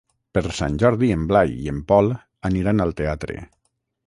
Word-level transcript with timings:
Per 0.35 0.41
Sant 0.59 0.79
Jordi 0.83 1.09
en 1.17 1.27
Blai 1.33 1.53
i 1.67 1.69
en 1.75 1.83
Pol 1.93 2.09
aniran 2.51 2.87
al 2.89 2.97
teatre. 3.05 3.39